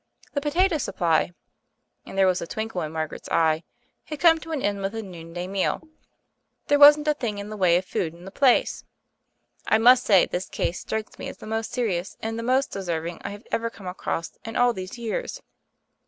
"The 0.33 0.41
potato 0.41 0.79
supply"— 0.79 1.31
and 2.07 2.17
there 2.17 2.25
was 2.25 2.41
a 2.41 2.47
twinkle 2.47 2.81
in 2.81 2.91
Margaret's 2.91 3.29
eye— 3.29 3.61
"had 4.05 4.19
come 4.19 4.39
to 4.39 4.51
an 4.51 4.63
end 4.63 4.81
with 4.81 4.93
the 4.93 5.03
noonday 5.03 5.45
meal. 5.45 5.87
There 6.65 6.79
wasn't 6.79 7.07
a 7.07 7.13
thing 7.13 7.37
in 7.37 7.49
the 7.49 7.55
way 7.55 7.77
of 7.77 7.85
food 7.85 8.15
in 8.15 8.25
the 8.25 8.31
place. 8.31 8.83
I 9.67 9.77
must 9.77 10.03
say 10.03 10.25
this 10.25 10.49
case 10.49 10.79
strikes 10.79 11.19
me 11.19 11.29
as 11.29 11.37
the 11.37 11.45
most 11.45 11.71
serious 11.71 12.17
and 12.19 12.39
the 12.39 12.41
most 12.41 12.71
deserving 12.71 13.21
I 13.23 13.29
have 13.29 13.45
ever 13.51 13.69
come 13.69 13.85
across 13.85 14.31
in 14.43 14.55
all 14.55 14.73
these 14.73 14.97
years." 14.97 15.39